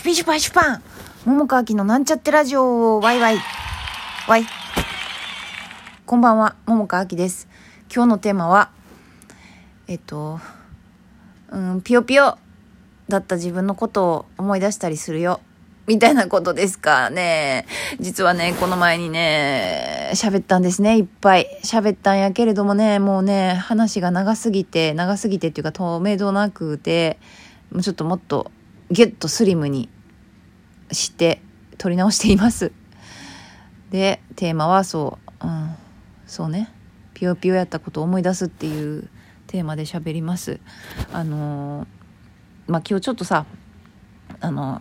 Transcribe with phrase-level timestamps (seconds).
[0.00, 0.82] シュピシュパシュパン
[1.26, 3.36] 桃川きのなんちゃってラジオワイワイ
[4.26, 4.46] ワイ
[6.06, 7.48] こんばんは、桃川きです。
[7.94, 8.70] 今日のテーマは、
[9.88, 10.40] えっと、
[11.50, 12.38] うん、ぴよぴよ
[13.10, 15.42] だった自分のことを思い出したりするよ。
[15.86, 17.66] みたいなことですかね。
[18.00, 21.46] 実はね、この前にね、喋ったんですね、いっぱい。
[21.62, 27.18] 喋ったんやけれどもね、もうね、話が長すぎて、長すぎてっていうか透明度なくて、
[27.70, 28.50] もうちょっともっと
[28.90, 29.88] ギュッとスリムに
[30.92, 31.40] して
[31.78, 32.72] 撮り直しています。
[33.90, 35.74] で、テーマはそう、うん、
[36.26, 36.72] そうね、
[37.14, 39.08] ピヨピヨやったことを思い出すっていう
[39.46, 40.60] テーマで喋ります。
[41.12, 42.00] あのー
[42.70, 43.46] まあ、今日ちょっとさ、
[44.40, 44.80] あの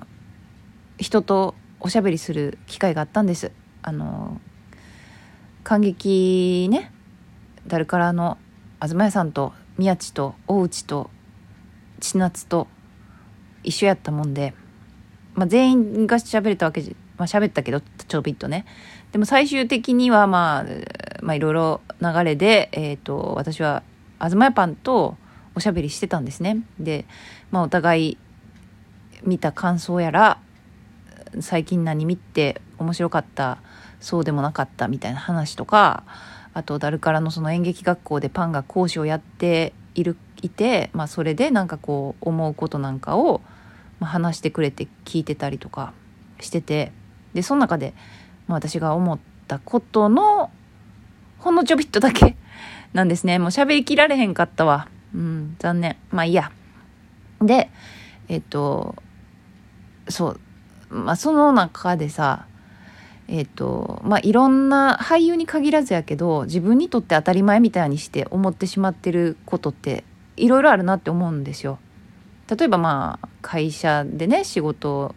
[0.99, 3.51] 人とおしゃべりする機会があったんです。
[3.81, 4.39] あの
[5.63, 6.91] 感激ね、
[7.65, 8.37] ダルカラの
[8.79, 11.09] 東屋さんと宮地と大内と
[11.99, 12.67] 千夏と
[13.69, 14.55] 一緒やったもんで、
[15.35, 18.65] まあ、全員が喋れたわけじゃ、まあ、喋ったけどちょびっとね。
[19.11, 20.65] でも最終的にはまあ
[21.21, 23.83] まあいろいろ流れで、えー、と私は
[24.17, 25.17] 東屋パンと
[25.53, 26.63] おしゃべりしてたんですね。
[26.79, 27.05] で、
[27.51, 28.17] まあ、お互い
[29.23, 30.39] 見た感想やら
[31.41, 33.59] 最近何見て面白かった
[33.99, 36.03] そうでもなかったみたいな話とか
[36.55, 43.41] あとダルカラのその演劇学校でパンが講師をやっているいて、まあ、それでなんかこう思うことなんかを、
[43.99, 45.93] まあ、話してくれて聞いてたりとか
[46.39, 46.91] してて
[47.33, 47.93] でその中で、
[48.47, 50.51] まあ、私が思ったことの
[51.37, 52.35] ほんのちょびっとだけ
[52.93, 53.37] なんですね。
[53.37, 54.87] もう喋りきられへんかったわ。
[55.13, 55.95] うん残念。
[56.11, 56.51] まあいいや。
[57.41, 57.69] で
[58.27, 58.95] えっと
[60.07, 60.39] そう。
[60.89, 62.45] まあその中でさ
[63.27, 70.03] えっとまあいろんな俳優に限らずやけど自分にとって当たり前みたいにして思ってしまってることって
[70.35, 71.77] いろいろあるなって思うんですよ。
[72.49, 75.15] 例えばまあ会社でね仕事を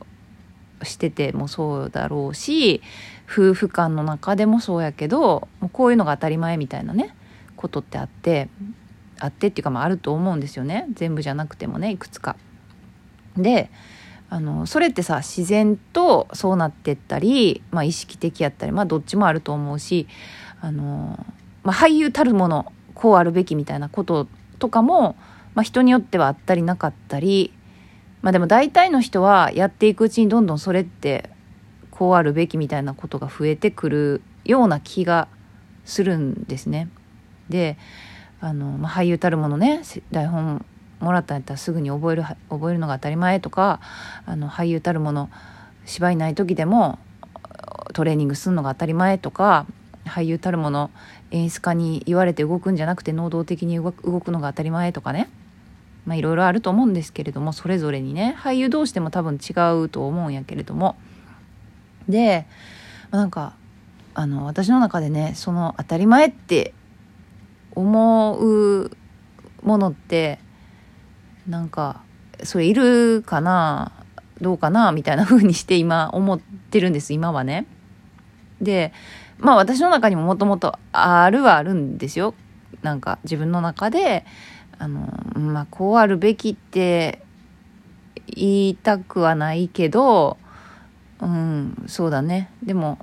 [0.83, 2.83] しててもそうだろうし
[3.31, 7.15] 夫婦間の中でもそうやけどもうこういうのが当たり前みたいなね
[7.57, 8.49] ことってあって
[9.21, 12.37] あってっていうかまああると思うんですよね全部じゃなくてもねいくつか。
[13.37, 13.71] で
[14.29, 20.09] あのそれってさ自然とそうなってったり、まあ、意識的やったりまあどっちもあると思うし
[20.61, 21.25] あの、
[21.63, 24.27] まあ、俳優たるものこうあるべきみたいなこと
[24.59, 25.17] とかも、
[25.55, 27.53] まあ、人によってはあったりなかったり
[28.23, 31.29] まあでも大体の人はやっていくうちにどんどんそれって
[31.91, 35.29] こうあるべきみたいなことが増えてくるような気が
[35.85, 36.89] するんですね。
[37.49, 37.77] で
[38.41, 40.65] あの、まあ、俳優たるものね台本
[41.01, 43.81] もらったんやったらすぐに覚える覚えるのが当たり前とか
[44.25, 45.29] あの俳優たるもの
[45.85, 46.99] 芝居ない時でも
[47.93, 49.67] トレーニングするのが当たり前とか
[50.05, 50.91] 俳優たるもの
[51.31, 55.29] 演出家に言われて動くんじゃなくて能動的に動くのが当たり前とかね
[56.05, 59.53] まあいろいろあると思うんですけれどもそれぞれにね俳優同士でも多分違
[59.83, 60.97] うと思うんやけれども
[62.09, 62.47] で
[63.11, 63.55] なんか
[64.15, 66.75] あの私の中でねその当たり前って
[67.75, 68.91] 思う
[69.63, 70.39] ものって
[71.49, 72.03] なんか
[72.43, 73.93] それいるかな
[74.41, 77.67] どうかなみたいな風にして今思ってるんです今はね。
[78.61, 78.93] で
[79.39, 82.35] まあ私の中にももともとあるはあるんですよ。
[82.83, 84.25] なんか自分の中で
[84.83, 85.07] あの
[85.39, 87.23] まあこうあるべきって
[88.27, 90.39] 言いたくはないけど
[91.21, 92.51] うんそうだね。
[92.65, 92.99] でも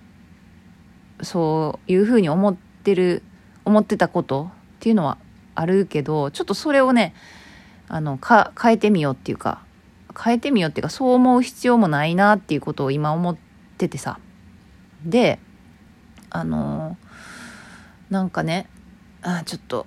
[1.22, 3.24] そういう風に思ってる
[3.64, 5.18] 思ってたことっていうのは
[5.56, 7.16] あるけどちょっとそれをね
[7.88, 9.62] あのか変えてみようっていうか
[10.22, 13.38] 変えてみようっていうかそう思う必要もないなっていうことを今思っ
[13.78, 14.20] ててさ。
[15.06, 15.40] で
[16.30, 16.98] あの
[18.10, 18.68] なんかね
[19.22, 19.86] あちょっと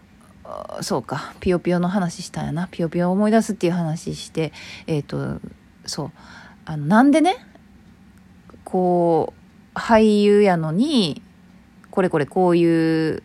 [0.81, 1.35] そうか。
[1.41, 2.69] ピヨピヨの話したんやな。
[2.71, 4.53] ピヨピヨを思い出すっていう話して
[4.87, 5.41] えっ、ー、と
[5.87, 6.11] そう。
[6.65, 7.37] あのなんでね
[8.65, 9.33] こ
[9.75, 11.23] う俳優やのに
[11.91, 13.23] これこれこういう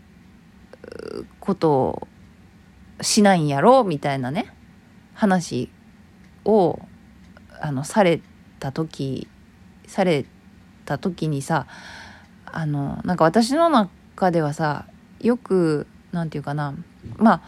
[1.39, 2.07] ことを
[3.01, 4.51] しないんやろみたいなね
[5.13, 5.69] 話
[6.45, 6.79] を
[7.61, 8.21] あのされ
[8.59, 9.27] た時
[9.87, 10.25] され
[10.85, 11.67] た時にさ
[12.45, 14.85] あのなんか私の中ではさ
[15.19, 16.73] よくなんていうかな
[17.17, 17.41] まあ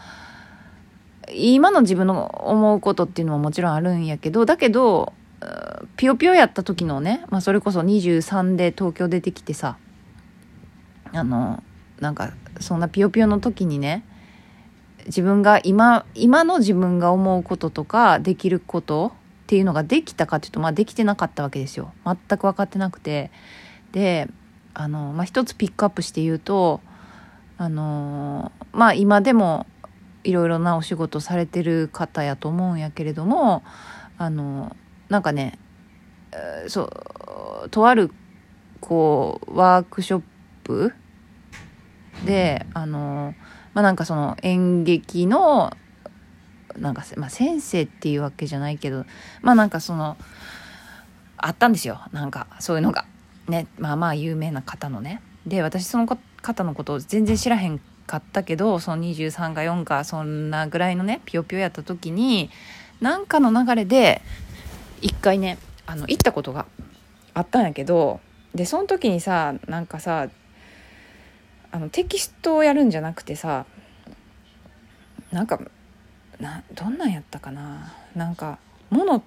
[1.32, 5.12] 今の自分の思うことっていうのももちろんあるんやけどだけど
[5.96, 9.78] ピヨピヨやった時のね、まあ、それこそ23で東京出てきてさ
[11.12, 11.62] あの
[12.00, 14.04] なんかそんなピヨピヨの時にね
[15.06, 21.92] 自分が今今の自分が思うこととかできることっていうのができたかっていうとまあできてなかったわけですよ。
[22.04, 23.30] 全く分かってなくて。
[23.92, 24.28] で
[24.72, 26.80] あの、まあ、一つピックアップして言うと
[27.60, 29.66] あのまあ今でも
[30.24, 33.62] いろいろなお仕事されてる方やと思うんやけれども
[34.16, 34.74] あの
[35.10, 35.58] なんかね
[36.68, 38.10] そうとある
[38.80, 40.22] こうワークショッ
[40.64, 40.94] プ
[42.24, 43.34] であの
[43.74, 45.76] まあなんかその演劇の
[46.78, 49.04] なんか、まあ、先生っていうわけじゃないけど
[49.42, 50.16] まあなんかその
[51.36, 52.00] あったんですよ。
[52.12, 53.04] なんかそういうのが。
[53.48, 55.20] ねまあまあ有名な方のね。
[55.46, 56.06] で私その
[56.42, 62.50] 方のことを全然知らへんかったけどその23か4かそんなぐらいのねぴよぴよやった時に
[63.00, 64.20] なんかの流れで
[65.00, 66.66] 一回ねあの行ったことが
[67.34, 68.20] あったんやけど
[68.54, 70.28] でその時にさなんかさ
[71.72, 73.64] あのテキストをやるんじゃなくてさ
[75.30, 75.60] なんか
[76.40, 77.92] などんなんやったかな？
[78.16, 78.58] なんか
[78.90, 79.22] 物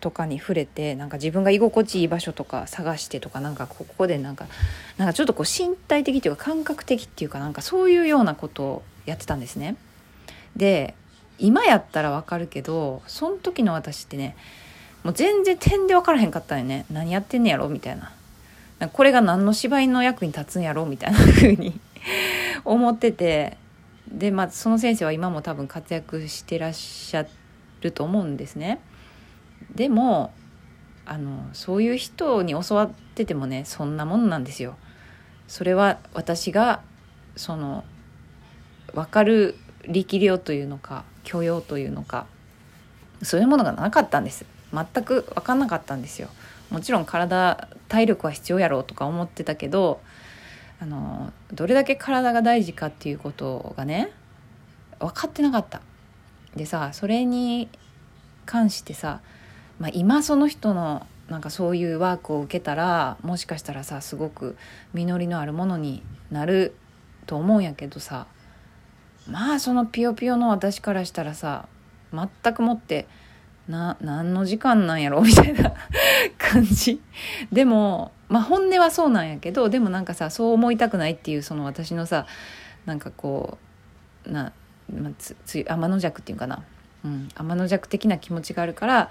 [0.00, 4.46] とかに触れてなんか自分が居心地いい場所とか探してとかなんかここでなんか
[4.96, 9.76] なんかちょっとこう身体的っていうか感覚的っていうかなんかそういうようなことをやってたんですね。
[10.56, 10.94] で
[11.38, 14.36] 今やったらわかるけどその時の私ってね
[15.04, 16.86] もう全然点で分からへんかったんよね。
[16.90, 18.12] 何やってんねやろみたいな。
[18.88, 21.78] これが何の芝居の役に立つんやろみたいな風に
[22.64, 23.58] 思ってて
[24.10, 27.26] でまあその先生は今も多分活躍してらっしゃ
[27.82, 28.80] ると思うんですね。
[29.74, 30.32] でも
[31.06, 34.76] あのそういう人に教わっててもねそんなもんなんですよ。
[35.48, 36.82] それは私が
[37.36, 37.84] その
[38.94, 39.56] 分かる
[39.88, 42.26] 力量というのか許容というのか
[43.22, 44.44] そういうものがなかったんです。
[44.72, 46.28] 全く分かんなかったんですよ。
[46.70, 50.00] もちろん体体力は必要やろうとか思ってたけど
[50.80, 54.12] あのどれだけ体が大事かっていうことがね
[55.00, 55.82] 分かってなかった。
[56.54, 57.68] でさそれに
[58.46, 59.20] 関してさ、
[59.80, 64.56] まあ、今その人のなんかそういうワークを受けたらもしかしたらさすごく
[64.92, 66.74] 実りのあるものになる
[67.26, 68.26] と思うんやけどさ
[69.26, 71.66] まあそのピヨピヨの私からしたらさ
[72.12, 73.06] 全くもって
[73.68, 75.74] な何の時間なんやろみたいな
[76.36, 77.00] 感じ。
[77.52, 82.26] でもまあ本音はそうなんやけどでもなんかさそう思いたくないっていうその私のさ
[82.84, 83.58] なんかこ
[84.26, 84.52] うな、
[84.92, 86.64] まあ、つつ天の弱っていうかな、
[87.04, 89.10] うん、天の弱的な気持ちがあるから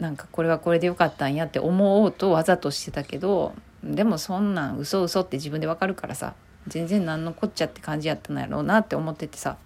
[0.00, 6.34] なんかこれはこれでよかったんやって思おうとわざとしてたけどでもそんなん嘘嘘って自分でわかるからさ
[6.66, 9.56] 全然何のこっちゃって感じやったんやろうなって思っててさ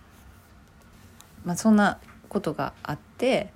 [1.45, 1.99] まあそんな
[2.29, 3.53] ことがあって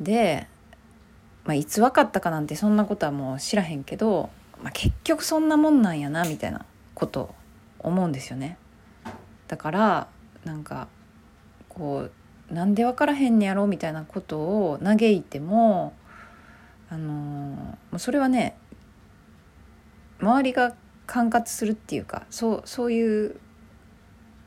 [0.00, 0.48] で、
[1.44, 4.30] まあ、いつ分かったかなんてそんなことはもう知らへんけど、
[4.62, 6.64] まあ、結局そんなもんなんやなみたいな
[6.94, 7.34] こと
[7.78, 8.56] 思うんですよね。
[9.46, 10.08] だから
[10.44, 10.88] なんか
[11.68, 12.12] こう
[12.54, 15.92] なんで分からへんねやろみたいなことを嘆いても
[16.88, 18.56] あのー、それはね
[20.20, 20.74] 周りが
[21.06, 23.36] 管轄するっていうかそうそういう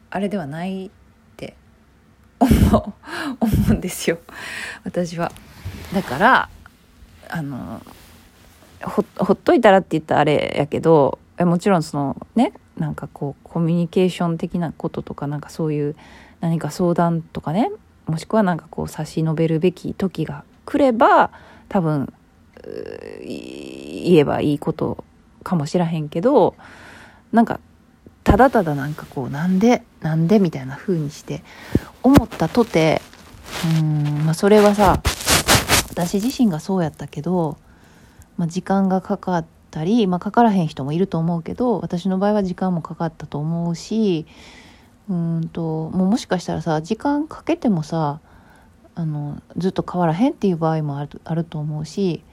[0.10, 0.90] あれではないっ
[1.36, 1.56] て
[2.40, 2.94] 思う
[3.40, 4.20] 思うんですよ
[4.84, 5.32] 私は。
[5.94, 6.50] だから
[7.30, 7.82] あの
[8.82, 15.96] ほほっといたらって言ったらあれやけどもちろんそのねなんかこうコミュニケーション的なこととかなんかそういう
[16.40, 17.72] 何か相談とかね
[18.08, 21.32] もしくはなんかこう差し伸べるべき時が来れば
[21.70, 22.14] 多分
[23.22, 25.04] 言えばいいこと
[25.44, 26.56] かもしらへんけど
[27.32, 27.60] なんか
[28.24, 31.44] ただただなんかこうなんでなんでみたいな風にして
[32.04, 33.02] 思ったとて
[33.80, 35.02] うんまあそれはさ
[35.90, 37.58] 私自身がそうやったけど、
[38.38, 44.28] まあ、時間がかかったり、まあ、かからへん人もいると思うけど私の場合は時間もかかったと思うし
[45.10, 48.20] うんともうもしかしたらさ時間かけてもさ
[48.96, 52.24] あのずっと変わらへんっていう場合もあるあると思うし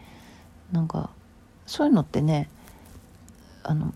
[0.73, 1.11] なんか
[1.67, 2.49] そういうのってね
[3.63, 3.95] あの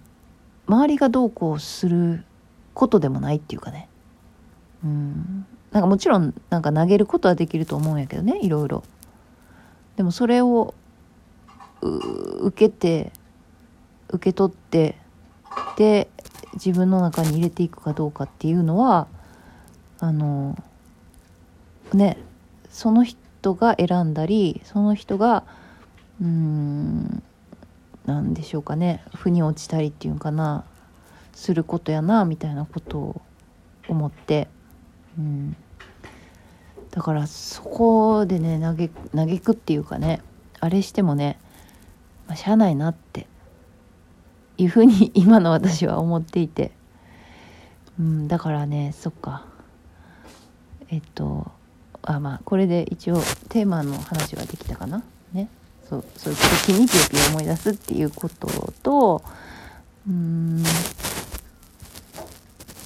[0.67, 2.25] 周りがどうこうする
[2.75, 3.89] ことでもないっていうかね。
[4.85, 5.47] うん。
[5.73, 8.85] なんかもちろんなんか投げることはできると思うんやけどねいろいろ。
[9.97, 10.75] でもそれを
[11.81, 13.13] 受けて
[14.09, 14.97] 受け取って
[15.77, 16.09] で
[16.65, 19.07] 自分の中に入れていくかどうかっていうのは
[20.01, 20.57] あの
[21.95, 22.19] ね
[22.71, 25.45] その人が選んだりその人が
[26.21, 27.23] うん
[28.07, 30.65] 何でしょうかね腑に落ちたりっていうかな
[31.33, 33.23] することやなみたいなことを
[33.89, 34.49] 思って、
[35.17, 35.57] うん、
[36.91, 40.21] だからそこでね嘆くっていうかね
[40.61, 41.39] あれしてもね、
[42.27, 43.27] まあ、しゃあないなって
[44.59, 46.73] いうふうに今の私は思っていて、
[47.99, 49.45] うん、だからねそっか。
[50.91, 51.51] えっと
[52.03, 55.03] あまあこれで一応テーマの話はできたかな。
[55.33, 55.49] ね。
[55.89, 59.23] そうそういう時にピヨピヨ思い出すっていうことと
[60.07, 60.63] うん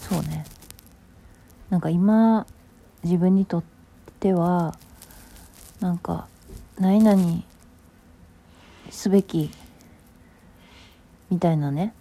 [0.08, 0.44] そうね。
[1.70, 2.46] なんか今
[3.02, 3.64] 自分にとっ
[4.20, 4.76] ては
[5.80, 6.26] なんか
[6.78, 7.42] 何々
[8.90, 9.50] すべき
[11.32, 11.94] みたいなね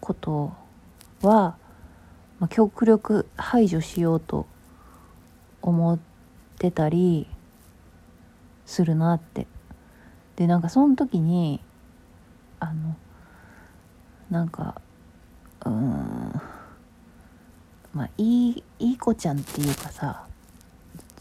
[0.00, 0.52] こと
[1.22, 1.56] は、
[2.40, 4.48] まあ、極力排除しようと
[5.62, 5.98] 思っ
[6.58, 7.28] てたり
[8.66, 9.46] するなって。
[10.34, 11.60] でなんかその時に
[12.58, 12.96] あの
[14.28, 14.80] なんか
[15.64, 16.42] うん
[17.92, 20.26] まあいいいい子ちゃんっていうかさ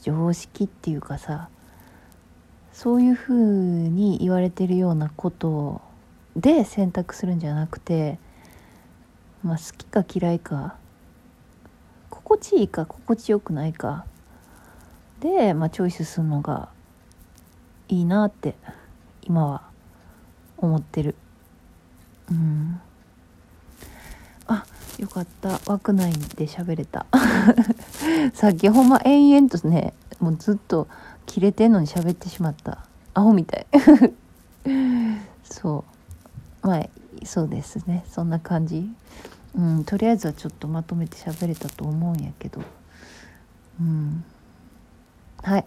[0.02, 1.50] 常識っていうかさ
[2.72, 5.82] そういうふうに言われてるようなことを
[6.36, 8.18] で選択するんじゃなくて、
[9.44, 10.76] まあ、好きか嫌いか
[12.10, 14.06] 心地いいか心地よくないか
[15.20, 16.70] で、まあ、チョイスするのが
[17.88, 18.56] いいなって
[19.22, 19.64] 今は
[20.58, 21.16] 思ってる。
[22.32, 22.80] うん。
[24.48, 24.66] あ
[24.98, 25.60] よかった。
[25.66, 27.06] 枠内で喋れた。
[28.34, 30.88] さっきほんま延々とねもうずっと
[31.26, 32.86] 切れてんのに喋ってしまった。
[33.14, 33.68] アホみたい。
[35.44, 35.93] そう。
[36.64, 36.90] まあ
[37.26, 38.06] そうですね。
[38.10, 38.90] そんな感じ。
[39.56, 42.62] うんとりあえずはちょっとまとめて喋れたと思うんやけど。
[43.80, 44.24] うん。
[45.44, 45.66] はい。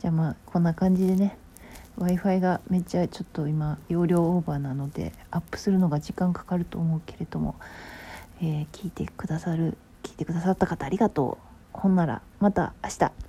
[0.00, 1.38] じゃあまあこんな感じでね。
[1.96, 7.54] w i f i がめっちゃちょっと今容量オーバーなのでアップするのが時間かかると思うけれども、
[8.40, 11.38] えー聞いてくださる聞いてくださった方ありがと
[11.72, 11.78] う。
[11.78, 13.23] ほんならまた明日。